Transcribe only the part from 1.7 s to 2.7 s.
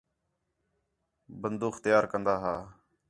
تیار کن٘دا ہا